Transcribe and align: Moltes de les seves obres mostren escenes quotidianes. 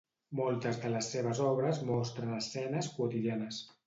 Moltes 0.37 0.77
de 0.85 0.89
les 0.93 1.09
seves 1.15 1.41
obres 1.47 1.81
mostren 1.89 2.31
escenes 2.39 2.89
quotidianes. 2.97 3.61